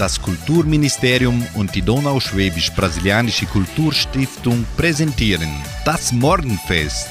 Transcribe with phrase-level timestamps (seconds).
[0.00, 5.50] Das Kulturministerium und die Donauschwäbisch-Brasilianische Kulturstiftung präsentieren
[5.84, 7.06] das Morgenfest.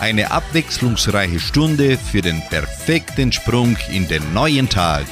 [0.00, 5.06] Eine abwechslungsreiche Stunde für den perfekten Sprung in den neuen Tag.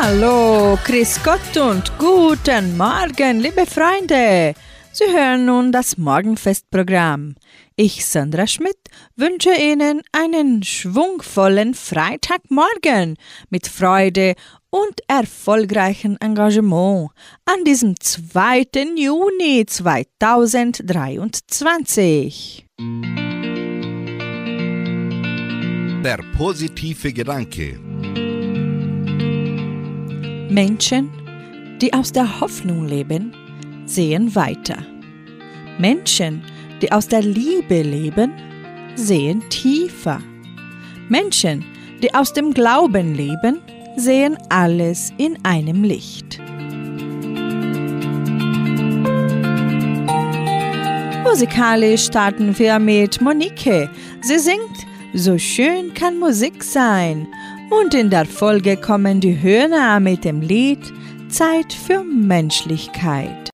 [0.00, 4.54] Hallo, Chris Gott und guten Morgen, liebe Freunde.
[4.92, 7.34] Sie hören nun das Morgenfestprogramm.
[7.76, 8.76] Ich, Sandra Schmidt,
[9.16, 13.16] wünsche Ihnen einen schwungvollen Freitagmorgen
[13.48, 14.34] mit Freude
[14.68, 17.08] und erfolgreichem Engagement
[17.46, 18.66] an diesem 2.
[18.96, 22.66] Juni 2023.
[26.04, 27.80] Der positive Gedanke.
[30.50, 31.10] Menschen,
[31.80, 33.34] die aus der Hoffnung leben,
[33.86, 34.84] sehen weiter.
[35.78, 36.44] Menschen,
[36.82, 38.32] die aus der Liebe leben,
[38.96, 40.20] sehen tiefer.
[41.08, 41.64] Menschen,
[42.02, 43.60] die aus dem Glauben leben,
[43.96, 46.40] sehen alles in einem Licht.
[51.24, 53.88] Musikalisch starten wir mit Monique.
[54.20, 57.26] Sie singt So schön kann Musik sein.
[57.70, 60.92] Und in der Folge kommen die Hörner mit dem Lied
[61.28, 63.51] Zeit für Menschlichkeit.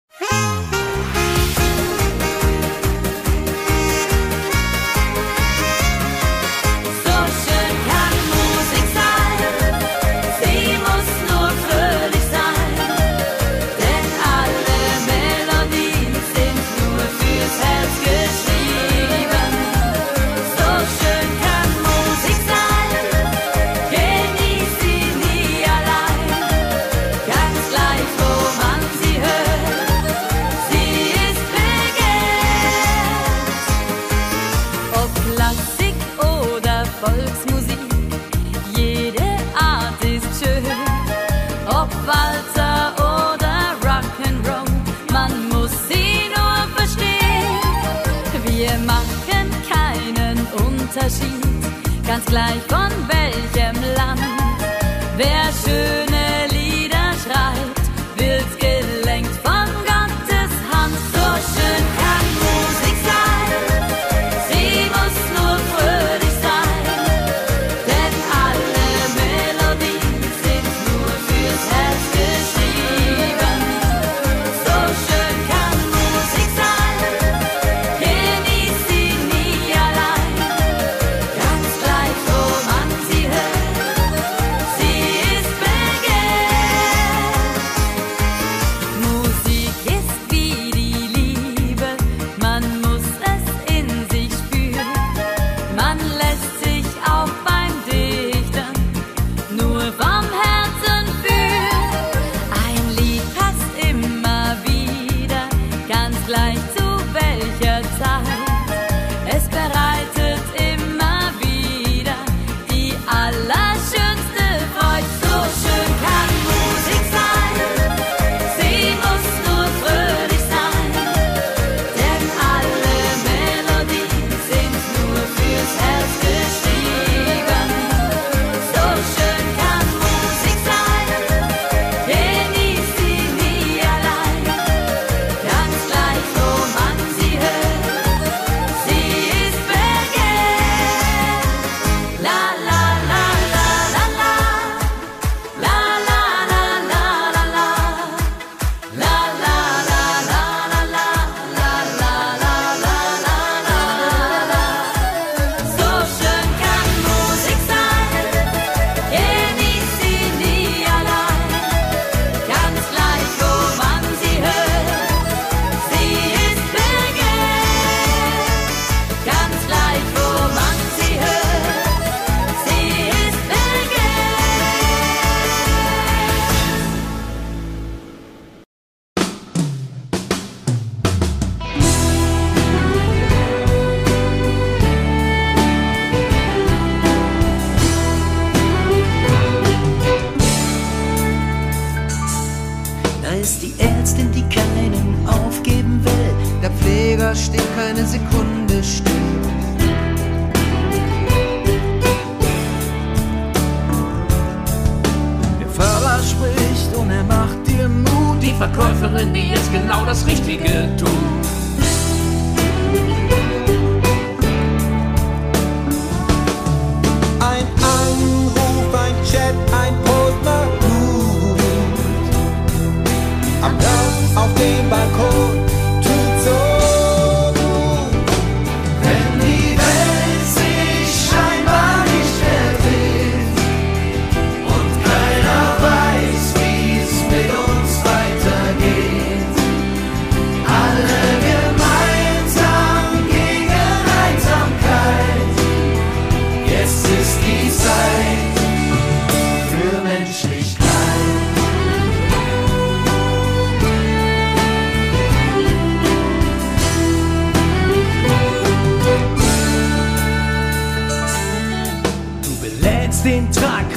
[52.38, 53.07] Gleich von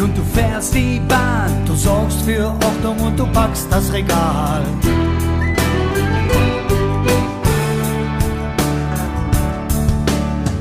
[0.01, 1.51] und du fährst die Bahn.
[1.65, 4.63] Du sorgst für Ordnung und du packst das Regal.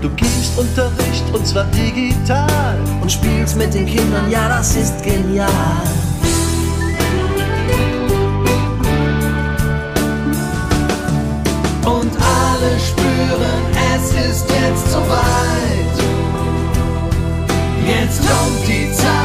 [0.00, 5.48] Du gibst Unterricht und zwar digital und spielst mit den Kindern, ja, das ist genial.
[11.84, 13.62] Und alle spüren,
[13.94, 15.80] es ist jetzt soweit.
[17.86, 19.19] Jetzt kommt die Zeit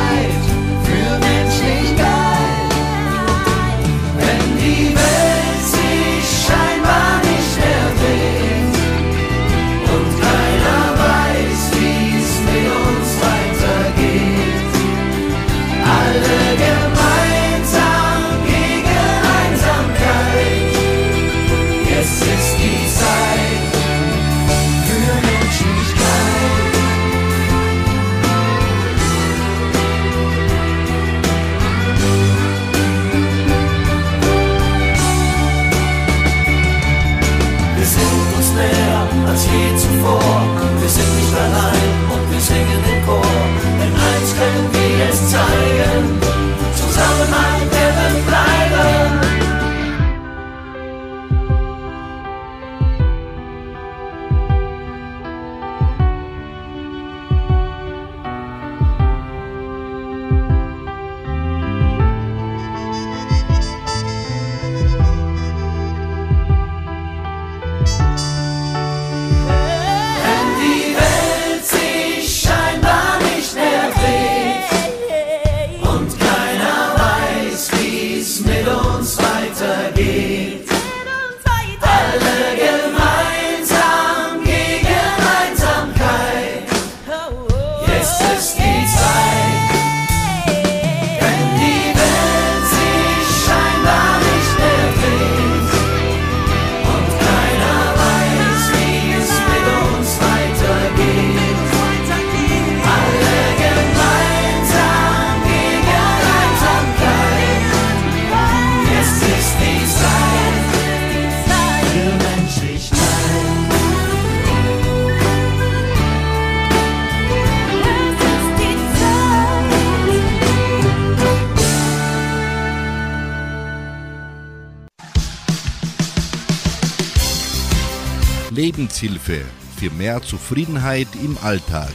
[129.25, 129.45] Lebenshilfe
[129.77, 131.91] für mehr Zufriedenheit im Alltag.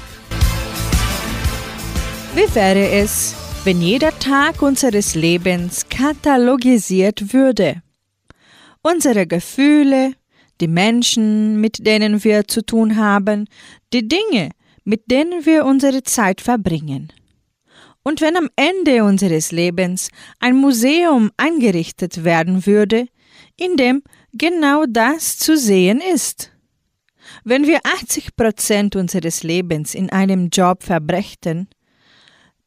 [2.35, 7.83] Wie wäre es, wenn jeder Tag unseres Lebens katalogisiert würde?
[8.83, 10.13] Unsere Gefühle,
[10.61, 13.47] die Menschen, mit denen wir zu tun haben,
[13.93, 14.51] die Dinge,
[14.85, 17.13] mit denen wir unsere Zeit verbringen.
[18.03, 23.07] Und wenn am Ende unseres Lebens ein Museum eingerichtet werden würde,
[23.57, 24.03] in dem
[24.33, 26.51] genau das zu sehen ist.
[27.51, 31.67] Wenn wir 80 Prozent unseres Lebens in einem Job verbrächten,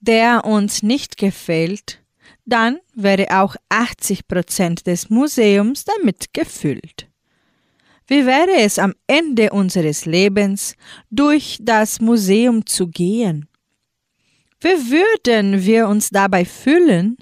[0.02, 2.04] der uns nicht gefällt,
[2.44, 7.08] dann wäre auch 80 Prozent des Museums damit gefüllt.
[8.08, 10.76] Wie wäre es am Ende unseres Lebens,
[11.10, 13.48] durch das Museum zu gehen?
[14.60, 17.16] Wie würden wir uns dabei fühlen?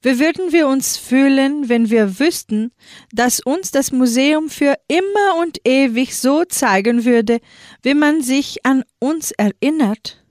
[0.00, 2.70] Wie würden wir uns fühlen, wenn wir wüssten,
[3.12, 7.40] dass uns das Museum für immer und ewig so zeigen würde,
[7.82, 10.24] wie man sich an uns erinnert?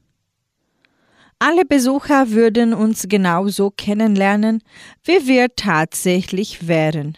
[1.40, 4.64] Alle Besucher würden uns genauso kennenlernen,
[5.04, 7.18] wie wir tatsächlich wären.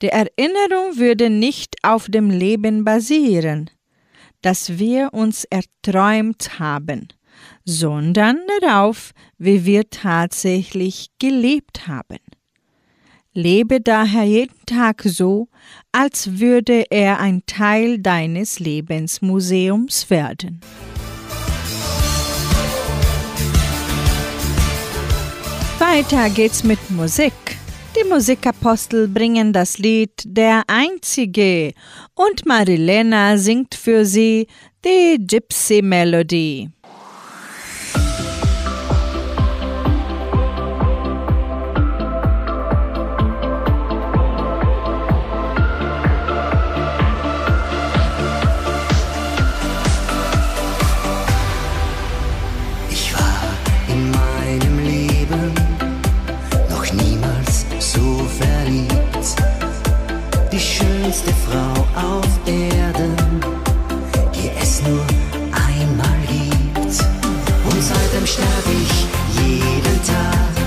[0.00, 3.68] Die Erinnerung würde nicht auf dem Leben basieren,
[4.42, 7.08] das wir uns erträumt haben,
[7.68, 12.16] sondern darauf, wie wir tatsächlich gelebt haben.
[13.34, 15.48] Lebe daher jeden Tag so,
[15.92, 20.62] als würde er ein Teil deines Lebensmuseums werden.
[25.78, 27.34] Weiter geht's mit Musik.
[27.94, 31.74] Die Musikapostel bringen das Lied Der Einzige
[32.14, 34.46] und Marilena singt für sie
[34.82, 36.70] die Gypsy Melody.
[61.08, 63.16] schönste Frau auf Erden,
[64.34, 65.00] die es nur
[65.52, 67.02] einmal gibt.
[67.64, 70.66] Und seitdem sterbe ich jeden Tag,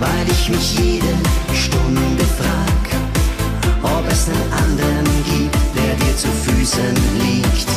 [0.00, 1.14] weil ich mich jede
[1.54, 7.71] Stunde frag, ob es einen anderen gibt, der dir zu Füßen liegt.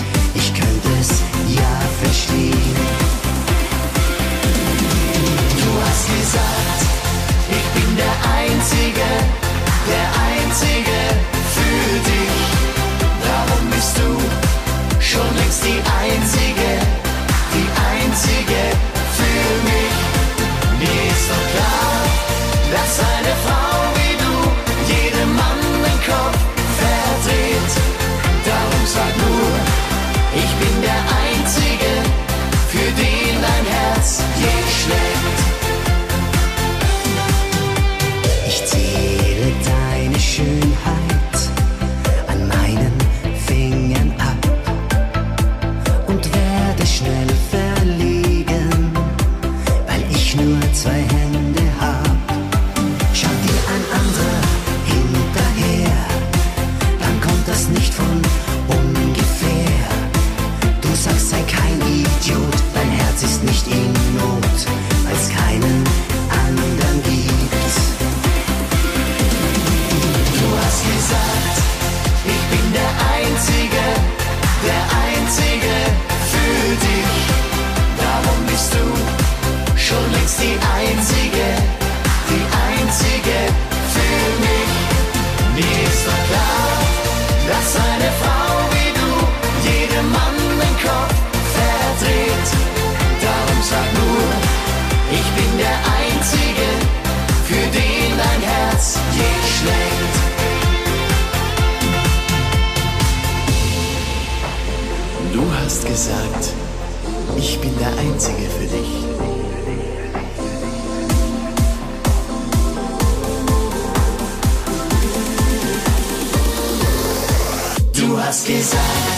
[118.28, 119.18] hast gesagt,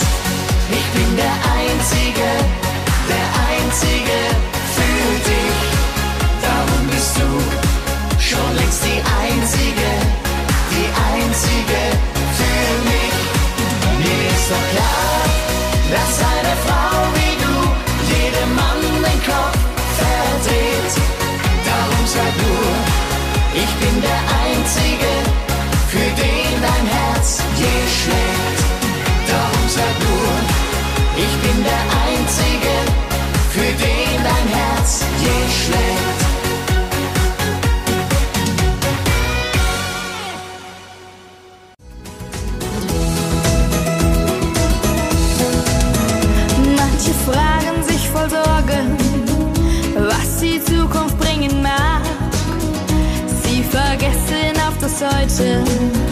[0.70, 2.30] ich bin der Einzige,
[3.08, 4.20] der Einzige
[4.76, 5.60] für dich.
[6.44, 7.30] Darum bist du
[8.20, 9.90] schon längst die Einzige,
[10.74, 11.82] die Einzige
[12.38, 13.18] für mich.
[14.04, 15.16] Mir ist doch klar,
[15.94, 17.56] dass eine Frau wie du
[18.12, 19.60] jedem Mann den Kopf
[20.02, 20.94] verdreht.
[21.70, 22.72] Darum sag nur,
[23.64, 25.12] ich bin der Einzige,
[25.92, 28.57] für den dein Herz je schlägt.
[54.98, 56.07] sollte.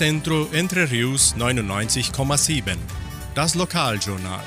[0.00, 2.74] Unicentro Entre Rius 99,7.
[3.34, 4.40] Das Lokaljournal.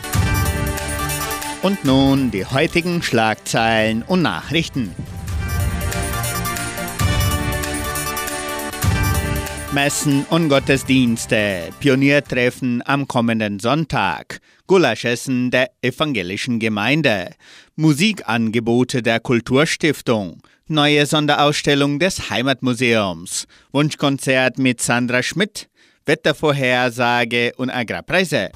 [1.61, 4.95] Und nun die heutigen Schlagzeilen und Nachrichten.
[9.71, 17.29] Messen und Gottesdienste, Pioniertreffen am kommenden Sonntag, Gulaschessen der evangelischen Gemeinde,
[17.75, 25.69] Musikangebote der Kulturstiftung, neue Sonderausstellung des Heimatmuseums, Wunschkonzert mit Sandra Schmidt,
[26.05, 28.49] Wettervorhersage und Agrarpreise.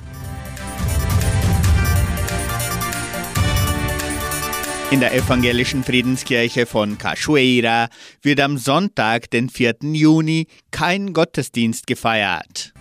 [4.90, 7.90] In der evangelischen Friedenskirche von Cachoeira
[8.22, 9.76] wird am Sonntag, den 4.
[9.82, 12.74] Juni, kein Gottesdienst gefeiert.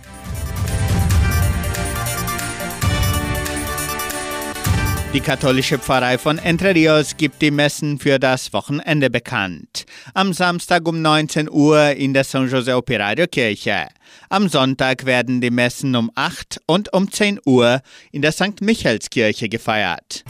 [5.17, 9.85] Die katholische Pfarrei von Entre Rios gibt die Messen für das Wochenende bekannt.
[10.13, 13.87] Am Samstag um 19 Uhr in der San José Operario Kirche.
[14.29, 18.61] Am Sonntag werden die Messen um 8 und um 10 Uhr in der St.
[18.61, 20.23] Michaelskirche gefeiert.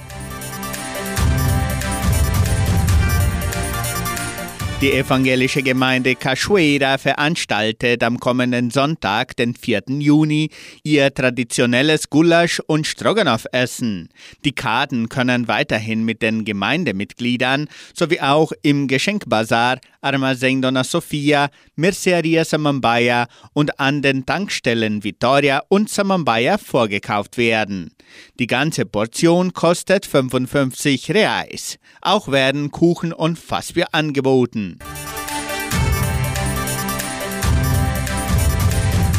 [4.79, 9.85] Die evangelische Gemeinde Cachoeira veranstaltet am kommenden Sonntag, den 4.
[9.87, 10.51] Juni,
[10.83, 14.09] ihr traditionelles Gulasch- und Stroganoff-Essen.
[14.45, 22.45] Die Karten können weiterhin mit den Gemeindemitgliedern sowie auch im Geschenkbazar Armazém Dona Sofia, Merceria
[22.45, 27.95] Samambaya und an den Tankstellen Vitoria und Samambaya vorgekauft werden.
[28.39, 31.79] Die ganze Portion kostet 55 Reais.
[32.01, 34.66] Auch werden Kuchen und Fassbier angeboten.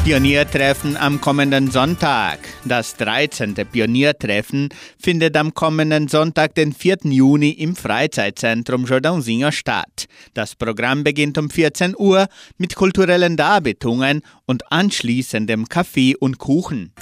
[0.08, 2.38] Pioniertreffen am kommenden Sonntag.
[2.64, 3.54] Das 13.
[3.70, 6.98] Pioniertreffen findet am kommenden Sonntag, den 4.
[7.04, 10.06] Juni, im Freizeitzentrum Jordãozinho statt.
[10.32, 16.92] Das Programm beginnt um 14 Uhr mit kulturellen Darbietungen und anschließendem Kaffee und Kuchen.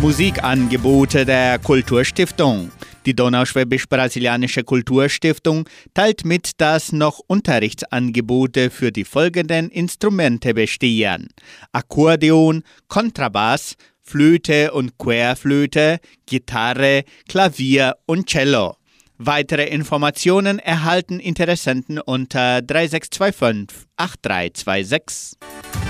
[0.00, 2.72] Musikangebote der Kulturstiftung.
[3.04, 11.28] Die Donauschwäbisch-Brasilianische Kulturstiftung teilt mit, dass noch Unterrichtsangebote für die folgenden Instrumente bestehen:
[11.72, 18.76] Akkordeon, Kontrabass, Flöte und Querflöte, Gitarre, Klavier und Cello.
[19.18, 25.89] Weitere Informationen erhalten Interessenten unter 3625 8326.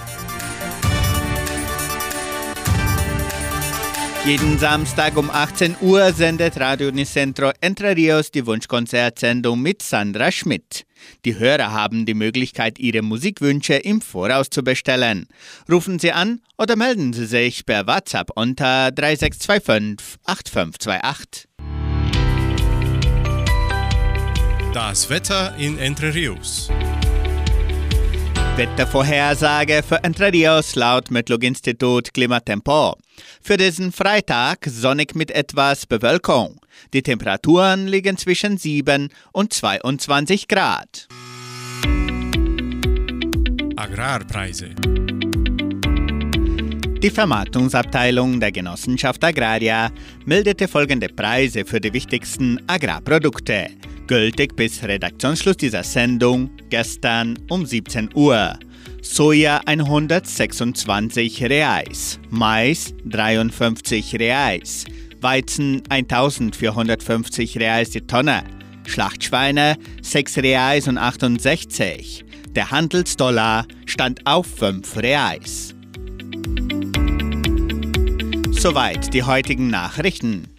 [4.23, 10.85] Jeden Samstag um 18 Uhr sendet Radio Unicentro Entre Rios die Wunschkonzertsendung mit Sandra Schmidt.
[11.25, 15.25] Die Hörer haben die Möglichkeit, ihre Musikwünsche im Voraus zu bestellen.
[15.67, 21.47] Rufen Sie an oder melden Sie sich per WhatsApp unter 3625 8528.
[24.71, 26.69] Das Wetter in Entre Rios.
[28.61, 32.95] Wettervorhersage für Entre Rios laut Metlog-Institut Klimatempo.
[33.41, 36.59] Für diesen Freitag sonnig mit etwas Bewölkung.
[36.93, 41.07] Die Temperaturen liegen zwischen 7 und 22 Grad.
[43.77, 44.75] Agrarpreise.
[47.01, 49.89] Die Vermarktungsabteilung der Genossenschaft Agraria
[50.25, 53.71] meldete folgende Preise für die wichtigsten Agrarprodukte,
[54.05, 58.57] gültig bis Redaktionsschluss dieser Sendung gestern um 17 Uhr.
[59.03, 64.85] Soja 126 Reais, Mais 53 Reais,
[65.19, 68.43] Weizen 1450 Reais die Tonne,
[68.87, 72.25] Schlachtschweine 6 Reais und 68.
[72.55, 75.75] Der Handelsdollar stand auf 5 Reais.
[78.51, 80.50] Soweit die heutigen Nachrichten.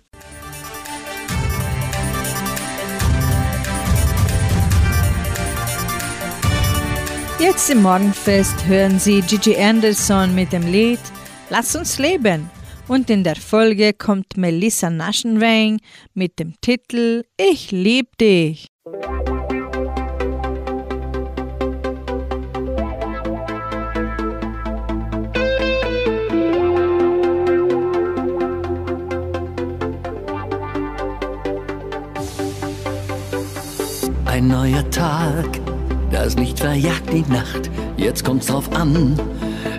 [7.43, 11.01] Jetzt im Morgenfest hören Sie Gigi Anderson mit dem Lied
[11.51, 12.49] Lass uns leben.
[12.87, 15.81] Und in der Folge kommt Melissa Naschenweng
[16.15, 18.69] mit dem Titel Ich lieb dich.
[34.27, 35.62] Ein neuer Tag
[36.13, 37.71] das Licht verjagt die Nacht.
[37.97, 39.19] Jetzt kommt's drauf an,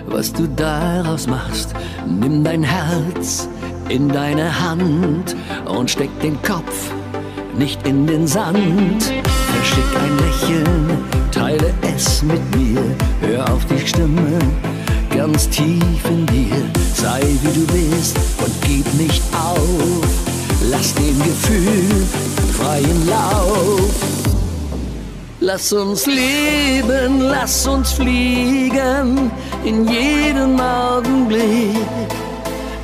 [0.06, 1.72] was du daraus machst.
[2.06, 3.48] Nimm dein Herz
[3.88, 6.90] in deine Hand und steck den Kopf
[7.56, 9.12] nicht in den Sand.
[9.52, 10.98] Verschick ein Lächeln,
[11.30, 12.82] teile es mit mir.
[13.20, 14.38] Hör auf die Stimme
[15.16, 16.56] ganz tief in dir.
[16.94, 20.04] Sei wie du bist und gib nicht auf.
[20.68, 22.04] Lass dem Gefühl
[22.52, 24.23] freien Lauf.
[25.40, 29.30] Lass uns leben, lass uns fliegen
[29.64, 31.76] in jedem Augenblick.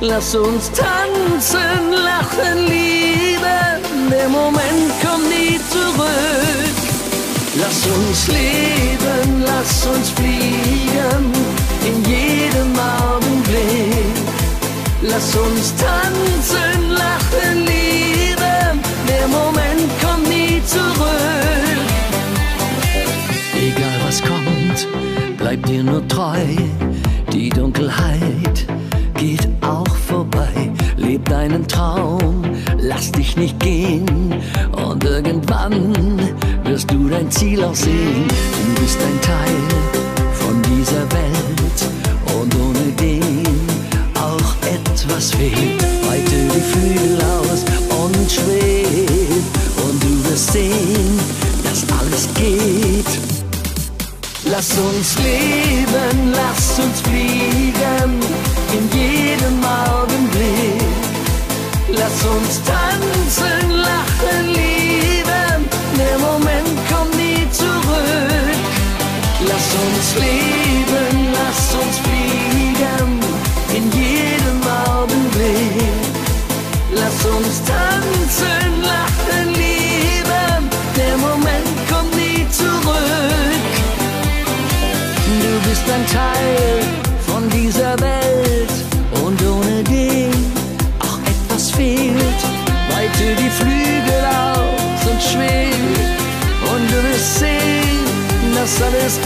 [0.01, 6.75] Lass uns tanzen, lachen, lieben, der Moment kommt nie zurück.
[7.55, 11.31] Lass uns leben, lass uns fliegen
[11.85, 14.15] in jedem Augenblick.
[15.03, 21.70] Lass uns tanzen, lachen, lieben, der Moment kommt nie zurück.
[25.51, 26.45] Bleib dir nur treu.
[27.33, 28.65] Die Dunkelheit
[29.15, 30.71] geht auch vorbei.
[30.95, 32.43] Leb deinen Traum,
[32.77, 34.33] lass dich nicht gehen.
[34.71, 36.19] Und irgendwann
[36.63, 38.27] wirst du dein Ziel auch sehen.
[38.29, 41.79] Du bist ein Teil von dieser Welt
[42.39, 43.45] und ohne den
[44.15, 45.80] auch etwas fehlt.
[54.61, 58.19] Lass uns leben, lass uns fliegen
[58.71, 60.83] in jedem Augenblick.
[61.89, 68.55] Lass uns tanzen, lachen, lieben, der Moment kommt nie zurück.
[69.47, 70.60] Lass uns leben,
[98.71, 99.19] dass alles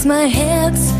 [0.00, 0.94] ziehst mein Herz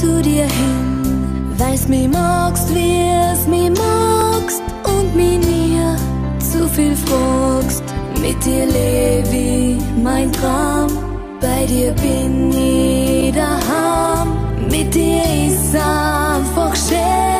[0.00, 1.54] zu dir hin.
[1.58, 5.78] Weil's mir magst, wie's mir magst und mir nie
[6.38, 7.82] zu viel fragst.
[8.20, 10.88] Mit dir lebe ich mein Traum,
[11.40, 14.28] bei dir bin ich daheim.
[14.70, 17.31] Mit dir ist einfach schön,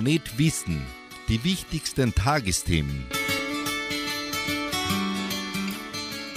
[0.00, 0.86] Planet Wissen
[1.28, 3.04] die wichtigsten Tagesthemen.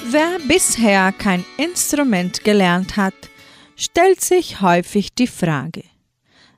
[0.03, 3.13] Wer bisher kein Instrument gelernt hat,
[3.77, 5.85] stellt sich häufig die Frage,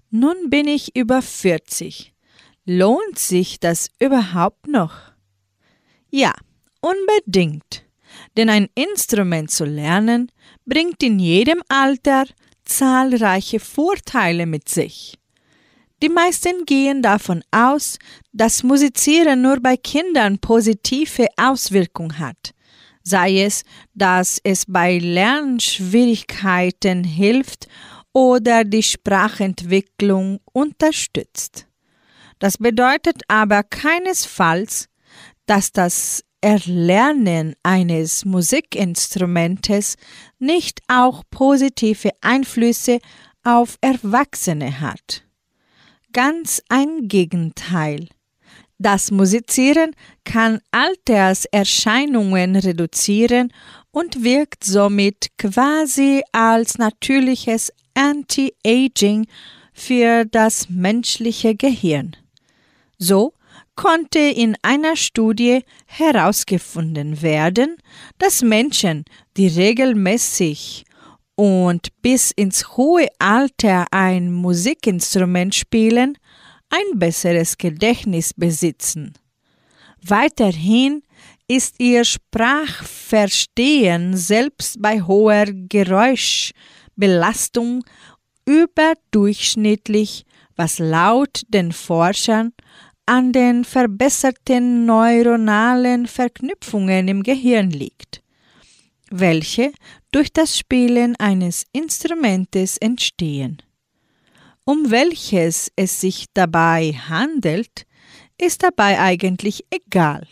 [0.10, 2.12] nun bin ich über 40.
[2.66, 4.96] Lohnt sich das überhaupt noch?
[6.10, 6.34] Ja,
[6.82, 7.86] unbedingt.
[8.36, 10.32] Denn ein Instrument zu lernen
[10.66, 12.26] bringt in jedem Alter
[12.64, 15.20] zahlreiche Vorteile mit sich.
[16.06, 17.98] Die meisten gehen davon aus,
[18.32, 22.52] dass Musizieren nur bei Kindern positive Auswirkungen hat,
[23.02, 23.64] sei es,
[23.96, 27.68] dass es bei Lernschwierigkeiten hilft
[28.14, 31.66] oder die Sprachentwicklung unterstützt.
[32.38, 34.90] Das bedeutet aber keinesfalls,
[35.48, 39.96] dass das Erlernen eines Musikinstrumentes
[40.38, 43.00] nicht auch positive Einflüsse
[43.44, 45.25] auf Erwachsene hat.
[46.16, 48.08] Ganz ein Gegenteil.
[48.78, 49.92] Das Musizieren
[50.24, 53.52] kann Alterserscheinungen reduzieren
[53.92, 59.28] und wirkt somit quasi als natürliches Anti-Aging
[59.74, 62.16] für das menschliche Gehirn.
[62.98, 63.34] So
[63.76, 67.76] konnte in einer Studie herausgefunden werden,
[68.20, 69.04] dass Menschen,
[69.36, 70.86] die regelmäßig
[71.36, 76.18] und bis ins hohe Alter ein Musikinstrument spielen,
[76.70, 79.16] ein besseres Gedächtnis besitzen.
[80.02, 81.04] Weiterhin
[81.48, 87.86] ist ihr Sprachverstehen selbst bei hoher Geräuschbelastung
[88.46, 92.54] überdurchschnittlich, was laut den Forschern
[93.06, 98.24] an den verbesserten neuronalen Verknüpfungen im Gehirn liegt,
[99.20, 99.72] welche
[100.12, 103.62] durch das Spielen eines Instrumentes entstehen.
[104.64, 107.86] Um welches es sich dabei handelt,
[108.40, 110.28] ist dabei eigentlich egal.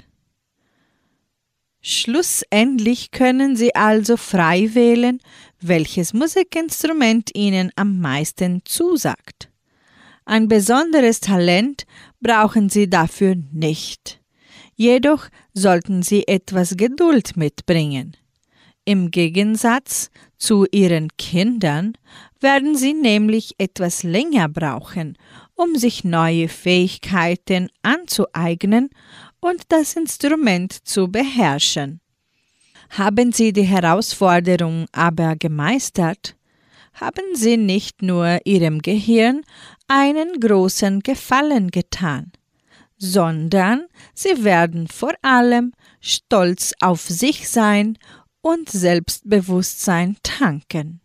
[1.81, 5.19] Schlussendlich können Sie also frei wählen,
[5.59, 9.49] welches Musikinstrument Ihnen am meisten zusagt.
[10.25, 11.85] Ein besonderes Talent
[12.21, 14.21] brauchen Sie dafür nicht.
[14.75, 18.15] Jedoch sollten Sie etwas Geduld mitbringen.
[18.85, 21.93] Im Gegensatz zu Ihren Kindern
[22.41, 25.17] werden Sie nämlich etwas länger brauchen,
[25.55, 28.89] um sich neue Fähigkeiten anzueignen
[29.39, 32.01] und das Instrument zu beherrschen.
[32.89, 36.35] Haben Sie die Herausforderung aber gemeistert,
[36.93, 39.43] haben Sie nicht nur Ihrem Gehirn
[39.87, 42.33] einen großen Gefallen getan,
[42.97, 47.97] sondern Sie werden vor allem stolz auf sich sein
[48.43, 51.01] und Selbstbewusstsein tanken.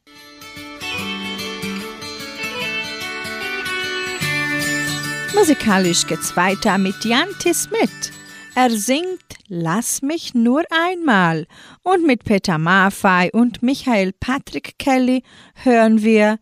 [5.35, 7.55] Musikalisch geht's weiter mit Jan T.
[7.55, 8.13] Smith.
[8.55, 11.47] Er singt Lass mich nur einmal
[11.83, 15.23] und mit Peter Maffay und Michael Patrick Kelly
[15.63, 16.39] hören wir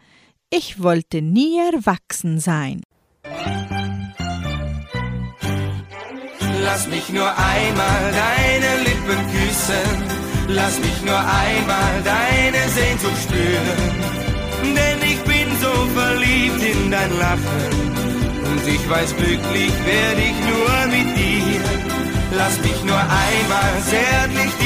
[0.51, 2.81] Ich wollte nie erwachsen sein.
[6.65, 10.16] Lass mich nur einmal deine Lippen küssen,
[10.49, 13.79] lass mich nur einmal deine Sehnsucht spüren,
[14.63, 17.97] denn ich bin so verliebt in dein Lachen
[18.51, 21.61] und ich weiß, glücklich werde ich nur mit dir.
[22.37, 24.66] Lass mich nur einmal zärtlich dich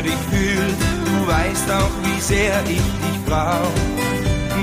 [0.00, 0.68] für dich fühl.
[1.04, 3.74] Du weißt auch, wie sehr ich dich brauch.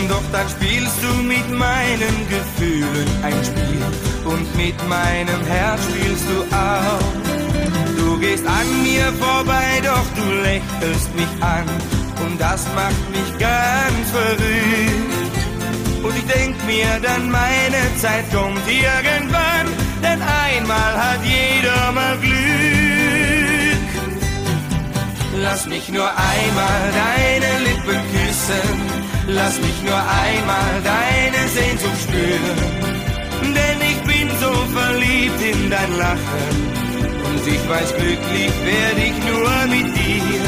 [0.09, 3.81] Doch dann spielst du mit meinen Gefühlen ein Spiel
[4.25, 7.97] und mit meinem Herz spielst du auch.
[7.97, 11.65] Du gehst an mir vorbei, doch du lächelst mich an
[12.25, 16.03] und das macht mich ganz verrückt.
[16.03, 19.67] Und ich denk mir dann, meine Zeit kommt irgendwann,
[20.01, 22.76] denn einmal hat jeder mal Glück.
[25.41, 29.07] Lass mich nur einmal deine Lippen küssen.
[29.27, 32.57] Lass mich nur einmal deine Sehnsucht spüren,
[33.43, 36.55] denn ich bin so verliebt in dein Lachen.
[37.27, 40.41] Und ich weiß glücklich werde ich nur mit dir.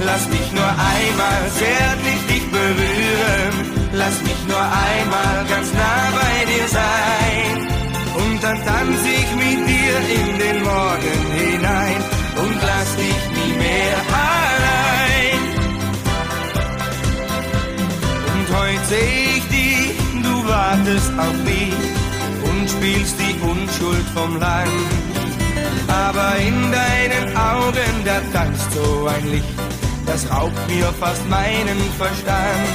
[0.00, 3.54] Lass mich nur einmal zärtlich dich berühren,
[3.92, 7.68] lass mich nur einmal ganz nah bei dir sein.
[8.16, 12.00] Und dann tanze ich mit dir in den Morgen hinein.
[12.36, 13.15] Und lass dich
[13.86, 15.40] mehr allein.
[18.32, 19.66] Und heute seh ich die
[20.48, 21.74] wartest auf mich
[22.48, 24.88] und spielst die Unschuld vom Land.
[25.88, 29.58] Aber in deinen Augen, da tanzt so ein Licht,
[30.06, 32.68] das raubt mir fast meinen Verstand.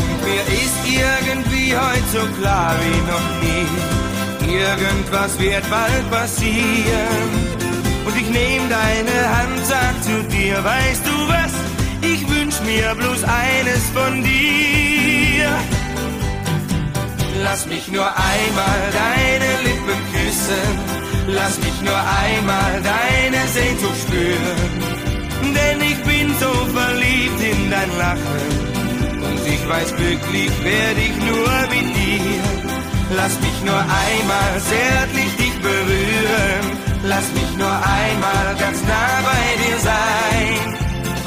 [0.00, 7.67] Und mir ist irgendwie heute so klar wie noch nie, irgendwas wird bald passieren.
[8.08, 11.52] Und ich nehm deine Hand, sag zu dir, weißt du was,
[12.00, 15.48] ich wünsch mir bloß eines von dir.
[17.42, 20.68] Lass mich nur einmal deine Lippen küssen,
[21.26, 24.70] lass mich nur einmal deine Sehnsucht spüren,
[25.54, 28.48] denn ich bin so verliebt in dein Lachen.
[29.20, 32.40] Und ich weiß glücklich werde ich nur mit dir.
[33.16, 39.78] Lass mich nur einmal zärtlich dich berühren, lass mich nur einmal ganz nah bei dir
[39.90, 40.78] sein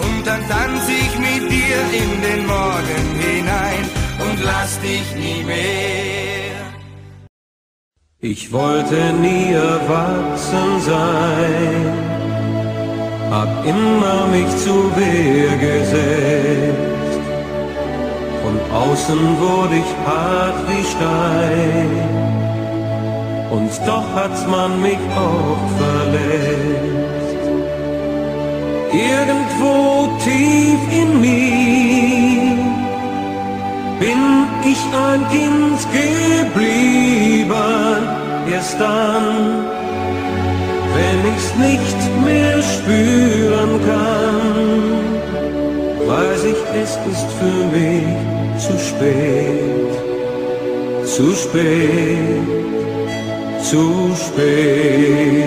[0.06, 3.86] und dann tanz ich mit dir in den Morgen hinein
[4.20, 6.42] und lass dich nie mehr.
[8.24, 11.94] Ich wollte nie erwachsen sein,
[13.32, 16.92] hab immer mich zu Wehr gesetzt.
[18.44, 22.41] Von außen wurde ich hart wie Stein,
[23.52, 27.02] und doch hat's man mich oft verletzt.
[28.94, 31.62] Irgendwo tief in mir
[34.00, 34.22] bin
[34.72, 37.52] ich ein Kind geblieben,
[38.52, 39.66] erst dann,
[40.96, 45.12] wenn ich's nicht mehr spüren kann,
[46.08, 48.12] weiß ich, es ist für mich
[48.58, 49.94] zu spät,
[51.06, 52.81] zu spät,
[53.72, 55.46] zu spät.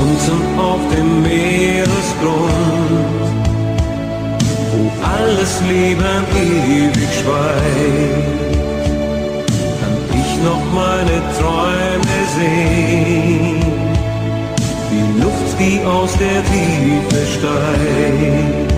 [0.00, 2.58] Unten auf dem Meeresgrund
[4.70, 4.80] wo
[5.16, 8.28] alles Leben ewig schweigt,
[9.80, 13.64] kann ich noch meine Träume sehen,
[14.90, 18.68] die Luft, die aus der Tiefe steigt.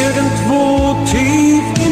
[0.00, 1.83] Irgendwo tief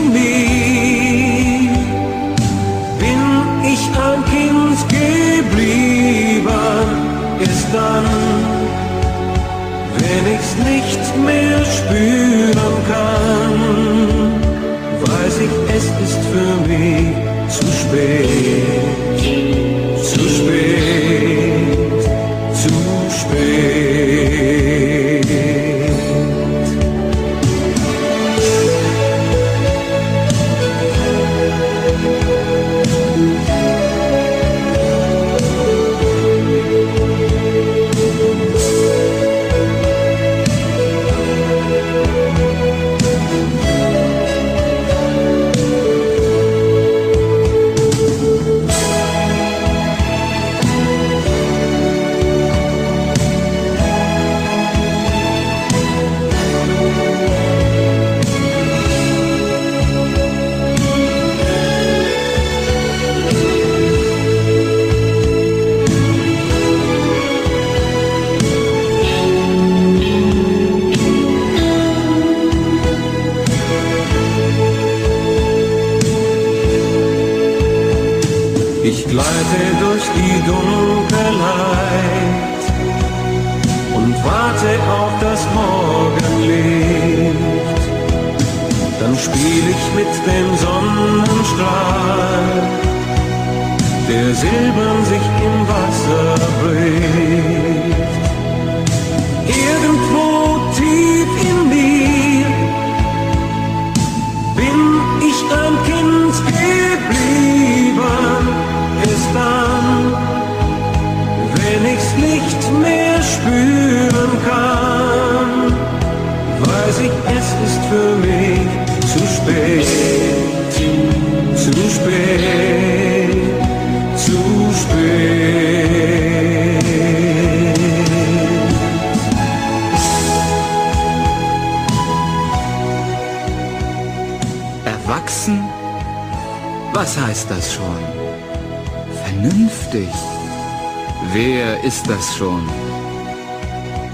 [141.83, 142.69] ist das schon?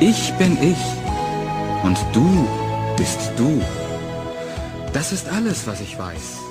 [0.01, 0.79] Ich bin ich
[1.83, 2.49] und du
[2.97, 3.63] bist du.
[4.93, 6.48] Das ist alles, was ich weiß.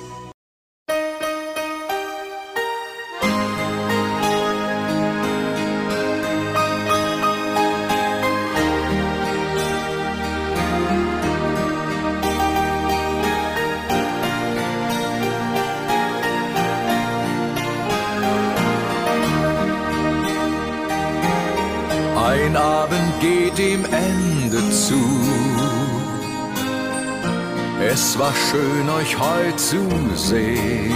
[28.18, 30.92] War schön, euch heute zu sehen.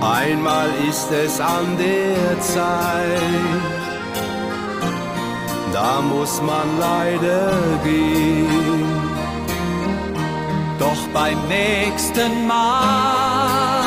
[0.00, 3.20] Einmal ist es an der Zeit,
[5.72, 7.50] da muss man leider
[7.82, 8.84] gehen.
[10.78, 13.82] Doch beim nächsten Mal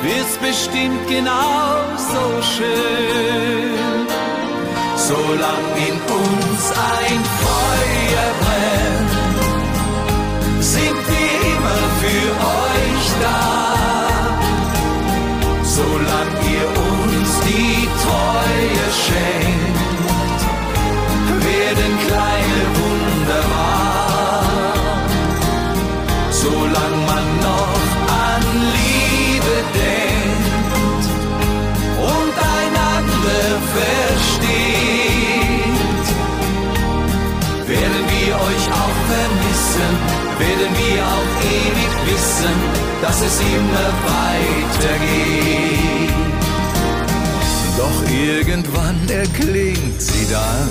[0.00, 2.24] wird's bestimmt genauso
[2.56, 4.06] schön.
[4.96, 7.73] Solange in uns ein Feuer
[12.14, 13.40] für euch da.
[15.62, 19.63] Solange ihr uns die Treue schenkt,
[43.04, 44.94] dass es immer weitergeht.
[47.76, 50.70] Doch irgendwann erklingt sie dann.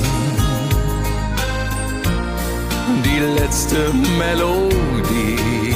[3.05, 5.75] Die letzte Melodie.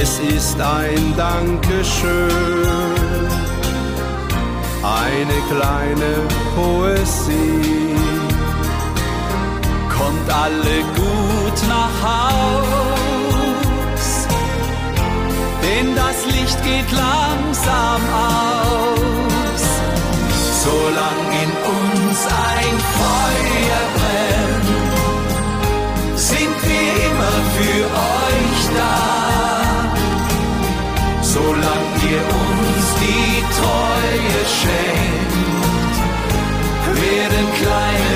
[0.00, 2.30] Es ist ein Dankeschön,
[4.82, 6.12] eine kleine
[6.54, 7.96] Poesie.
[9.96, 12.91] Kommt alle gut nach Haus,
[15.62, 19.64] denn das Licht geht langsam aus.
[20.64, 22.18] Solange in uns
[22.56, 24.70] ein Feuer brennt,
[26.18, 27.82] sind wir immer für
[28.18, 28.98] euch da.
[31.22, 35.96] Solange ihr uns die Treue schenkt,
[37.02, 38.11] werden kleine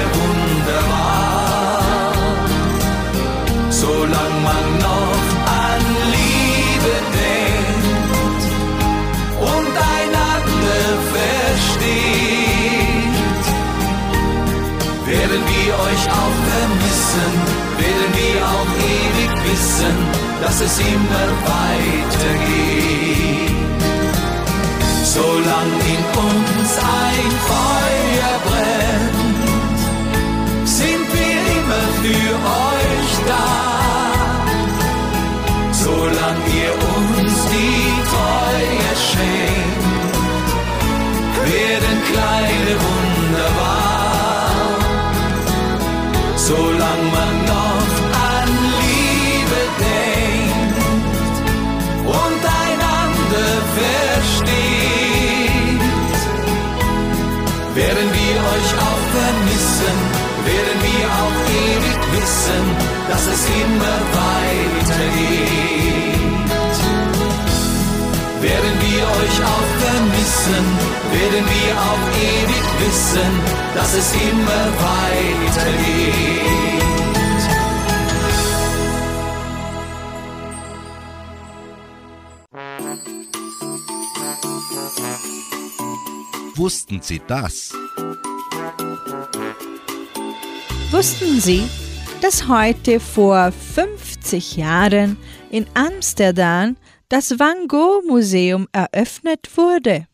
[15.86, 17.32] euch auch vermissen,
[17.78, 19.96] werden wir auch ewig wissen,
[20.42, 23.06] dass es immer weitergeht.
[25.04, 26.70] Solange in uns
[27.04, 29.40] ein Feuer brennt,
[30.64, 32.30] sind wir immer für
[32.72, 33.48] euch da.
[35.72, 36.95] Solange ihr uns
[63.36, 65.36] es immer weitergeht.
[68.40, 70.64] Werden wir euch auch vermissen,
[71.12, 73.30] werden wir auch ewig wissen,
[73.74, 76.16] dass es immer weitergeht.
[86.54, 87.72] Wussten Sie das?
[90.90, 91.68] Wussten Sie,
[92.20, 95.16] dass heute vor 50 Jahren
[95.50, 96.76] in Amsterdam
[97.08, 100.06] das Van Gogh Museum eröffnet wurde?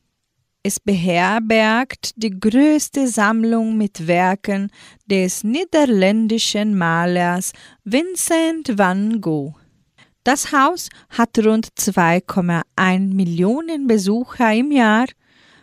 [0.62, 4.70] Es beherbergt die größte Sammlung mit Werken
[5.06, 7.52] des niederländischen Malers
[7.84, 9.54] Vincent van Gogh.
[10.24, 15.06] Das Haus hat rund 2,1 Millionen Besucher im Jahr,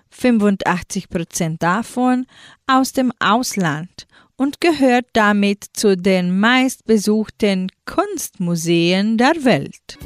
[0.10, 2.26] 85 Prozent davon
[2.68, 4.08] aus dem Ausland
[4.40, 10.00] und gehört damit zu den meistbesuchten Kunstmuseen der Welt.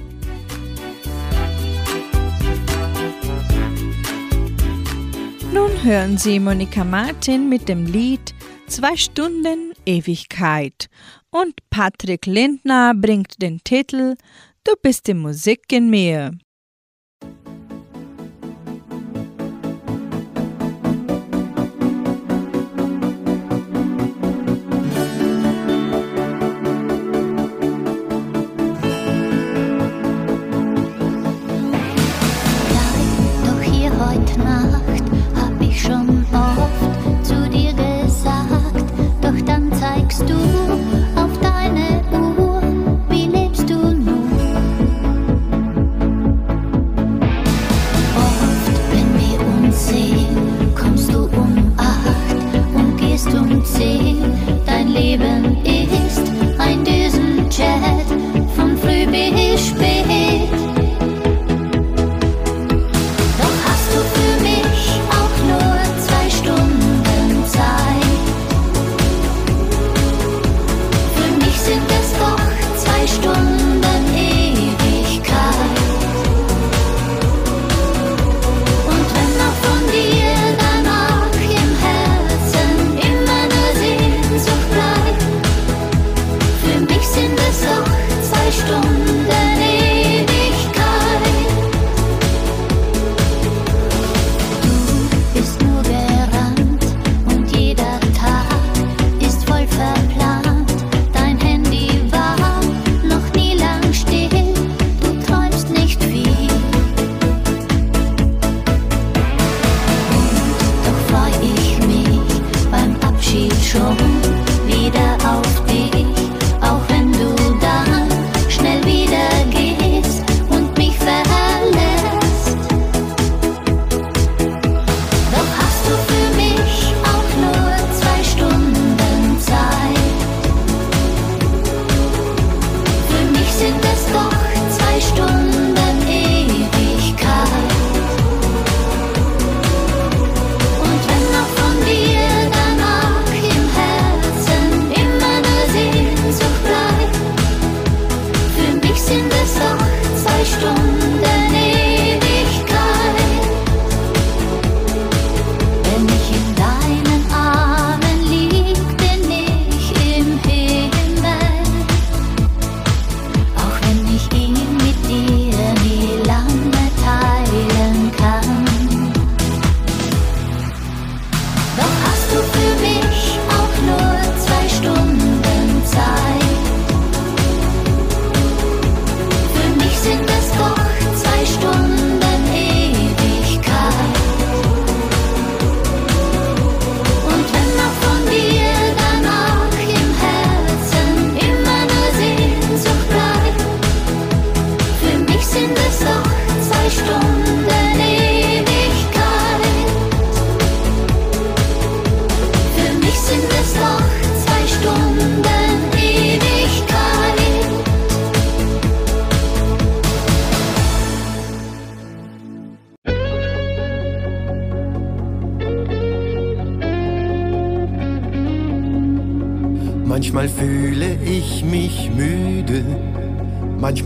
[5.54, 8.34] Nun hören Sie Monika Martin mit dem Lied
[8.66, 10.90] Zwei Stunden Ewigkeit
[11.30, 14.16] und Patrick Lindner bringt den Titel
[14.64, 16.32] Du bist die Musik in mir.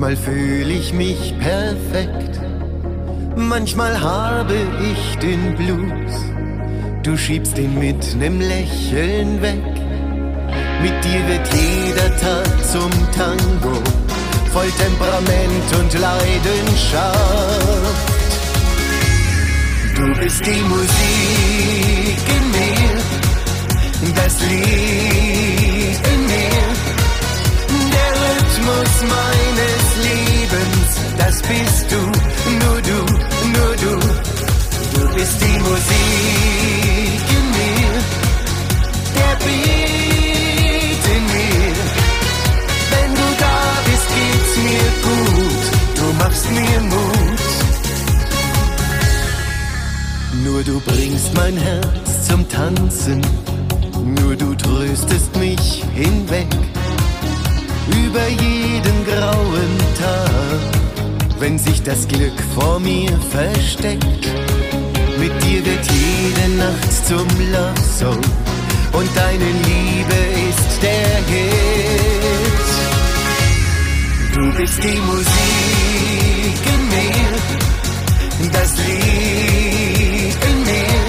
[0.07, 2.39] Manchmal fühle ich mich perfekt.
[3.35, 4.55] Manchmal habe
[4.91, 6.13] ich den Blues,
[7.03, 9.65] du schiebst ihn mit nem Lächeln weg.
[10.81, 13.75] Mit dir wird jeder Tag zum Tango,
[14.53, 17.07] voll Temperament und Leidenschaft.
[19.95, 22.93] Du bist die Musik in mir,
[24.15, 26.65] das Lied in mir,
[27.91, 29.86] der Rhythmus meines
[31.27, 32.01] das bist du,
[32.63, 32.99] nur du,
[33.55, 33.93] nur du.
[34.95, 37.93] Du bist die Musik in mir,
[39.17, 41.75] der Beat in mir.
[42.93, 43.57] Wenn du da
[43.87, 45.65] bist, geht's mir gut,
[45.97, 47.45] du machst mir Mut.
[50.45, 53.21] Nur du bringst mein Herz zum Tanzen,
[54.17, 56.47] nur du tröstest mich hinweg
[58.05, 60.77] über jeden grauen Tag,
[61.39, 64.27] wenn sich das Glück vor mir versteckt.
[65.19, 68.21] Mit dir wird jede Nacht zum Love Song
[68.93, 70.19] und deine Liebe
[70.49, 72.67] ist der Hit.
[74.33, 77.31] Du bist die Musik in mir,
[78.51, 81.03] das Lied in mir,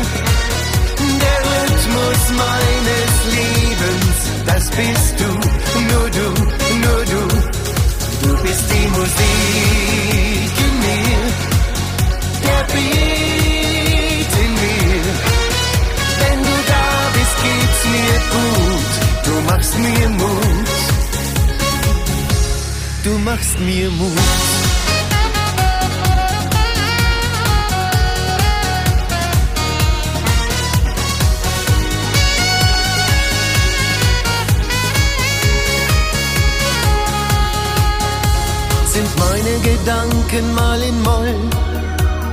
[1.24, 4.16] der Rhythmus meines Lebens,
[4.46, 5.30] das bist du,
[5.92, 6.28] nur du,
[6.80, 7.37] nur du.
[8.22, 11.22] Du bist die Musik in mir,
[12.44, 15.04] der Beat in mir.
[16.20, 18.92] Wenn du da bist, geht's mir gut,
[19.24, 20.68] du machst mir Mut.
[23.04, 24.57] Du machst mir Mut.
[38.98, 41.34] Sind meine Gedanken mal in Moll.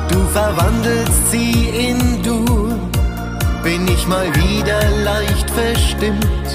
[0.09, 2.73] Du verwandelst sie in Dur.
[3.63, 6.47] Bin ich mal wieder leicht verstimmt,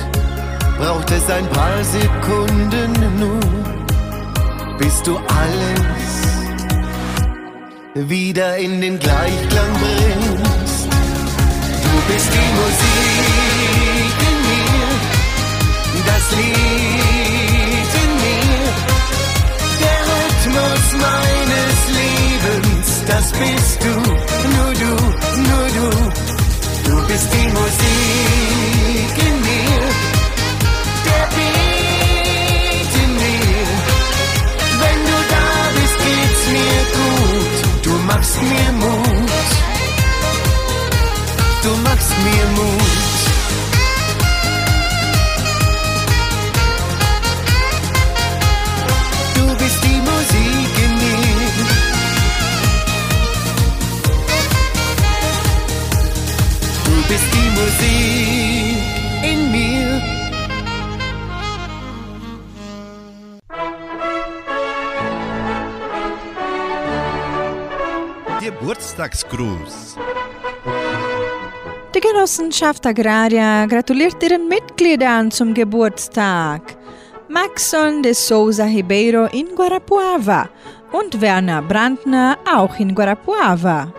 [0.79, 2.91] braucht es ein paar Sekunden
[3.23, 3.41] nur,
[4.79, 6.13] bis du alles
[7.95, 10.89] wieder in den Gleichklang bringst.
[11.85, 14.89] Du bist die Musik in mir,
[16.07, 17.10] das Lied
[20.93, 23.95] Meines Lebens, das bist du,
[24.55, 24.93] nur du,
[25.49, 25.89] nur du.
[26.85, 29.81] Du bist die Musik in mir,
[31.07, 33.67] der Beat in mir.
[34.83, 39.49] Wenn du da bist, geht's mir gut, du machst mir Mut.
[41.63, 43.10] Du machst mir Mut.
[68.41, 69.97] Geburtstagsgruß.
[71.95, 76.80] Die Genossenschaft Agraria gratuliert ihren Mitgliedern zum Geburtstag.
[77.31, 80.49] Maxon de Souza Ribeiro in Guarapuava
[80.91, 83.93] und Werner Brandner auch in Guarapuava.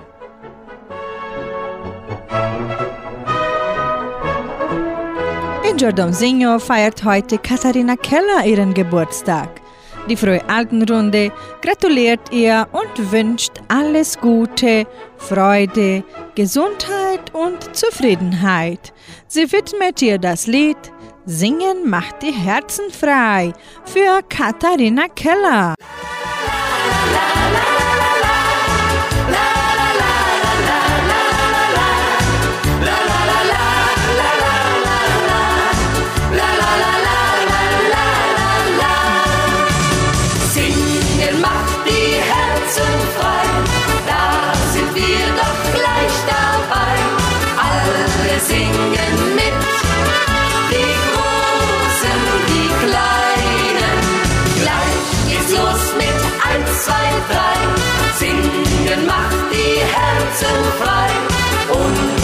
[5.64, 9.62] In Jordãozinho feiert heute Katharina Keller ihren Geburtstag.
[10.10, 16.04] Die Frühe Altenrunde gratuliert ihr und wünscht alles Gute, Freude,
[16.36, 18.92] Gesundheit und Zufriedenheit.
[19.28, 20.92] Sie widmet ihr das Lied
[21.26, 23.54] Singen macht die Herzen frei
[23.86, 25.76] für Katharina Keller.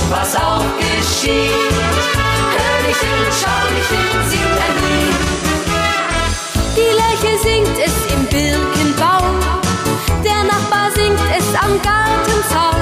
[0.10, 1.76] Was auch geschieht,
[2.54, 5.22] Königin, Schaulichin singt ein Lied.
[6.76, 9.40] Die Lerche singt es im Birkenbaum,
[10.24, 12.82] der Nachbar singt es am Gartenzaun.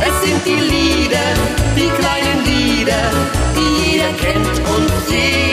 [0.00, 1.28] Es sind die Lieder,
[1.76, 3.04] die kleinen Lieder,
[3.56, 5.48] die jeder kennt und jeder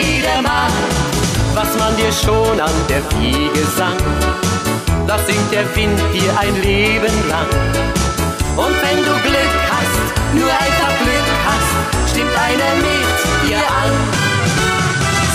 [1.86, 3.96] man dir schon an der Wiege sang,
[5.06, 7.48] da singt der Wind dir ein Leben lang.
[8.56, 10.65] Und wenn du Glück hast, nur hast,
[12.46, 13.92] einer mit dir an.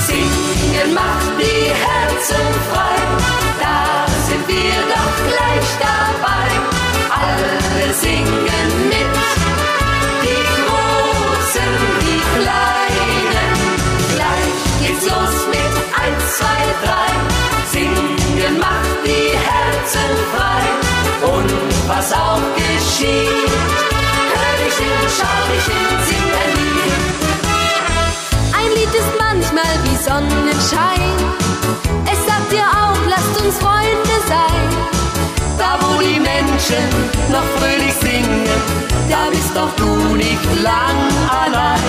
[0.08, 2.98] Singen macht die Herzen frei,
[3.64, 6.48] da sind wir doch gleich dabei.
[7.24, 9.16] Alle singen mit,
[10.24, 13.52] die Großen, die Kleinen.
[14.14, 17.12] Gleich geht's los mit eins, zwei, drei.
[17.74, 20.64] Singen macht die Herzen frei.
[21.34, 21.52] Und
[21.88, 23.52] was auch geschieht,
[24.34, 26.71] hör dich hin, schau dich hin, sing ein Lied.
[29.62, 31.16] Manchmal wie Sonnenschein.
[32.06, 34.70] Es sagt dir auch, lasst uns Freunde sein.
[35.58, 36.86] Da wo die Menschen
[37.32, 38.46] noch fröhlich singen,
[39.10, 40.98] da bist doch du nicht lang
[41.30, 41.80] allein.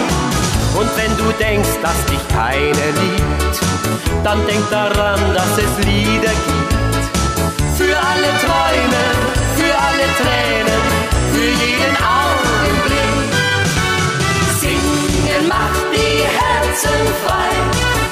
[0.74, 3.60] Und wenn du denkst, dass dich keiner liebt,
[4.24, 7.02] dann denk daran, dass es Lieder gibt.
[7.76, 9.02] Für alle Träume,
[9.56, 10.82] für alle Tränen,
[11.32, 12.21] für jeden Augenblick.
[16.72, 17.52] Herzen frei,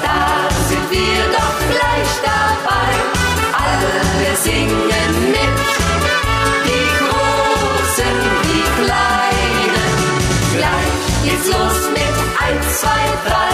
[0.03, 2.89] da sind wir doch gleich dabei.
[3.65, 5.57] Alle singen mit,
[6.67, 9.93] die Großen, die Kleinen.
[10.55, 13.51] Gleich geht's los mit eins, zwei, drei.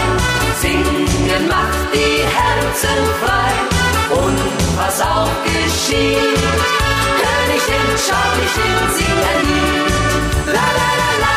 [0.61, 3.53] Singen macht die Herzen frei.
[4.09, 4.39] Und
[4.75, 6.37] was auch geschieht,
[7.23, 7.43] hör
[8.07, 10.53] schau nicht hin, sing ein Lied.
[10.53, 11.36] La la la la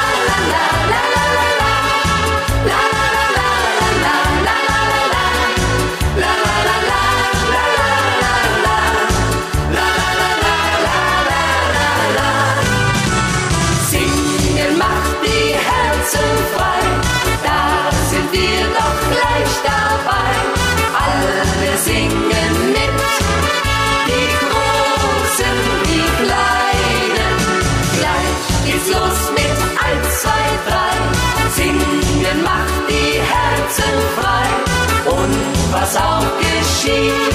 [35.90, 37.34] was auch geschieht.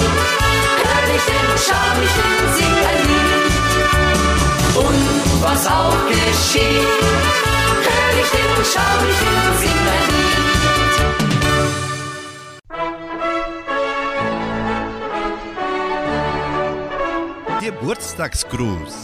[0.82, 3.54] Hör ich den schamlichen Siegerlied.
[4.76, 5.06] Und
[5.44, 7.02] was auch geschieht,
[7.86, 10.16] hör ich den schamlichen Siegerlied.
[17.62, 18.96] Geburtstagsgruß.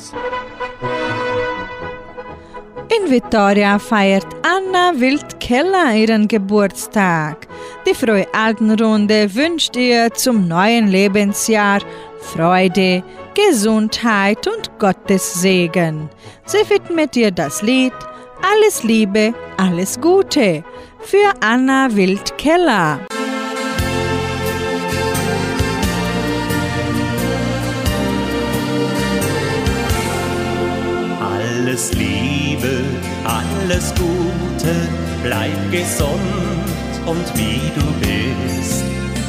[2.95, 7.45] In Vitoria feiert Anna Wild Wildkeller ihren Geburtstag.
[7.85, 11.81] Die Frohe Altenrunde wünscht ihr zum neuen Lebensjahr
[12.21, 16.09] Freude, Gesundheit und Gottes Segen.
[16.45, 17.91] Sie widmet ihr das Lied
[18.41, 20.63] Alles Liebe, alles Gute
[21.01, 23.01] für Anna Wildkeller.
[31.19, 32.85] Alles Liebe,
[33.25, 36.65] alles Gute, bleib gesund
[37.05, 38.83] und wie du bist,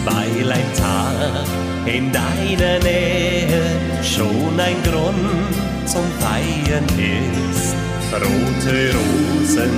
[0.04, 1.46] weil ein Tag
[1.86, 3.62] in deiner Nähe
[4.02, 7.74] schon ein Grund zum Feiern ist.
[8.12, 9.70] Rote Rosen,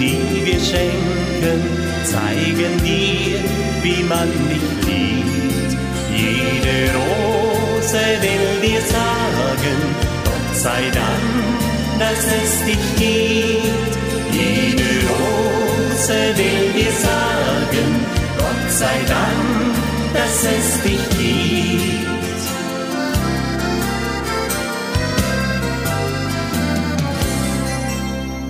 [0.00, 1.60] die wir schenken,
[2.04, 3.38] zeigen dir,
[3.82, 5.76] wie man dich liebt.
[6.10, 9.78] Jede Rose will dir sagen,
[10.24, 13.92] Gott sei Dank, dass es dich gibt.
[14.32, 15.01] Jede
[16.02, 17.88] Rose will dir sagen,
[18.38, 19.74] Gott sei Dank,
[20.14, 22.02] dass es dich gibt.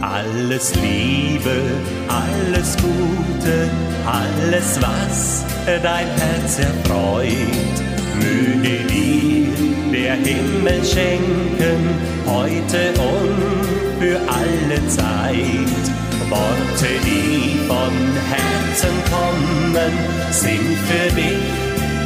[0.01, 1.61] Alles Liebe,
[2.09, 3.71] alles Gute,
[4.07, 7.77] alles was dein Herz erfreut,
[8.15, 9.47] möge dir
[9.93, 15.92] der Himmel schenken, heute und für alle Zeit.
[16.33, 17.95] Worte, die von
[18.33, 19.95] Herzen kommen,
[20.31, 21.45] sind für dich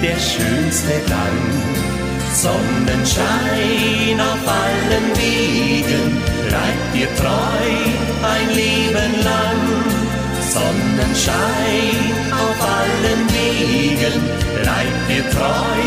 [0.02, 1.52] der schönste Dank.
[2.42, 6.04] Sonnenschein auf allen Wegen,
[6.48, 7.68] bleib dir treu
[8.34, 9.62] ein Leben lang.
[10.54, 12.12] Sonnenschein
[12.42, 14.16] auf allen Wegen,
[14.60, 15.86] bleib dir treu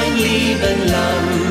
[0.00, 1.47] ein Leben lang.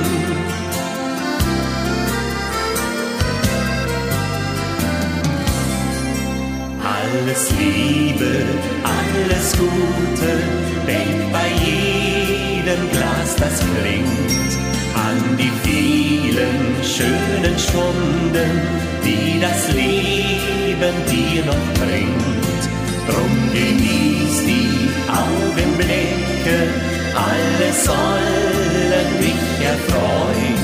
[9.48, 10.32] Alles Gute,
[10.86, 14.52] denk bei jedem Glas, das klingt,
[14.96, 18.62] an die vielen schönen Stunden,
[19.04, 22.62] die das Leben dir noch bringt.
[23.08, 26.58] Drum genieß die Augenblicke,
[27.16, 30.58] alle sollen mich erfreuen.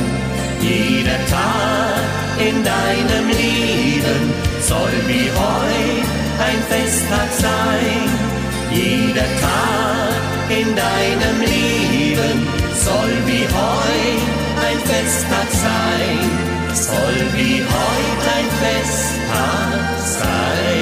[0.61, 2.03] Jeder Tag
[2.39, 8.32] in deinem Leben soll wie heute ein Festtag sein.
[8.73, 14.33] Jeder Tag in deinem Leben soll wie heute
[14.67, 16.19] ein Festtag sein.
[16.73, 20.73] Soll wie heute ein Festtag sein.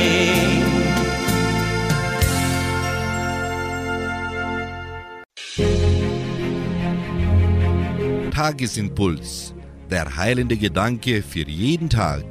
[8.32, 9.54] Tagesimpuls.
[9.90, 12.24] Der heilende Gedanke für jeden Tag.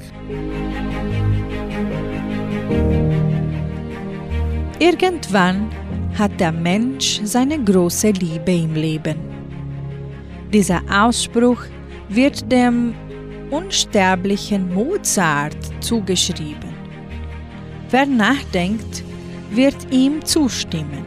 [4.81, 5.69] Irgendwann
[6.17, 9.15] hat der Mensch seine große Liebe im Leben.
[10.51, 11.61] Dieser Ausspruch
[12.09, 12.95] wird dem
[13.51, 16.73] unsterblichen Mozart zugeschrieben.
[17.91, 19.03] Wer nachdenkt,
[19.51, 21.05] wird ihm zustimmen.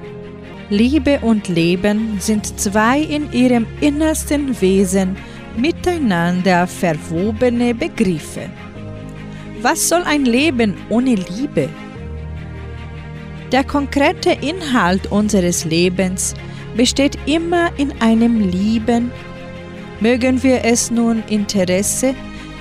[0.71, 5.17] Liebe und Leben sind zwei in ihrem innersten Wesen
[5.57, 8.49] miteinander verwobene Begriffe.
[9.63, 11.69] Was soll ein Leben ohne Liebe?
[13.55, 16.35] Der konkrete Inhalt unseres Lebens
[16.77, 19.13] besteht immer in einem Lieben,
[20.01, 22.17] mögen wir es nun Interesse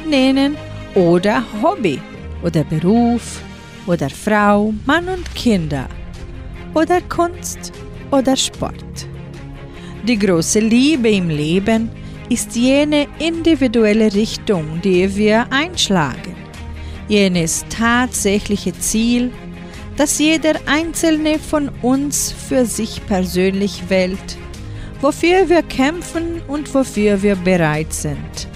[0.08, 0.56] nennen
[0.94, 2.00] oder Hobby
[2.44, 3.42] oder Beruf
[3.88, 5.90] oder Frau, Mann und Kinder
[6.76, 7.74] oder Kunst
[8.12, 9.08] oder Sport.
[10.08, 11.90] Die große Liebe im Leben
[12.30, 16.36] ist jene individuelle Richtung, die wir einschlagen,
[17.08, 19.32] jenes tatsächliche Ziel,
[19.98, 24.38] das jeder einzelne von uns für sich persönlich wählt,
[25.02, 28.48] wofür wir kämpfen und wofür wir bereit sind,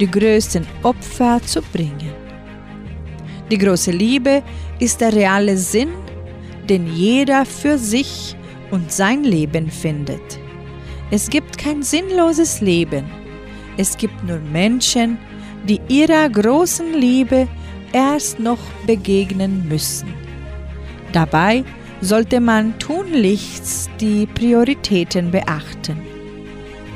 [0.00, 2.12] die größten Opfer zu bringen.
[3.50, 4.42] Die große Liebe
[4.78, 5.90] ist der reale Sinn,
[6.68, 8.34] den jeder für sich
[8.70, 10.40] und sein Leben findet.
[11.10, 13.04] Es gibt kein sinnloses Leben.
[13.76, 15.18] Es gibt nur Menschen,
[15.68, 17.46] die ihrer großen Liebe
[17.92, 20.21] erst noch begegnen müssen.
[21.12, 21.64] Dabei
[22.00, 26.00] sollte man tunlichst die Prioritäten beachten.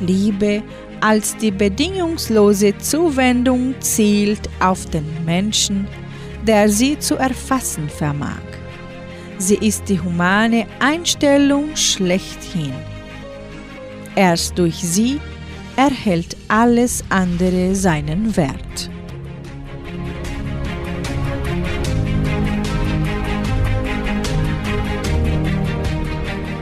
[0.01, 0.63] Liebe
[1.01, 5.87] als die bedingungslose Zuwendung zielt auf den Menschen,
[6.47, 8.41] der sie zu erfassen vermag.
[9.39, 12.73] Sie ist die humane Einstellung schlechthin.
[14.15, 15.21] Erst durch sie
[15.77, 18.91] erhält alles andere seinen Wert.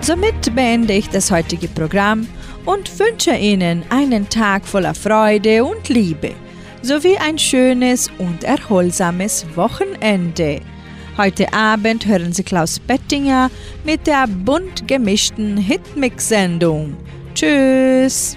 [0.05, 2.29] Somit beende ich das heutige Programm
[2.67, 6.33] und wünsche Ihnen einen Tag voller Freude und Liebe
[6.83, 10.61] sowie ein schönes und erholsames Wochenende.
[11.17, 13.51] Heute Abend hören Sie Klaus Bettinger
[13.83, 16.99] mit der bunt gemischten Hitmix-Sendung.
[17.35, 18.37] Tschüss!